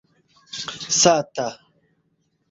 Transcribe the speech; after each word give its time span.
sata 1.01 1.45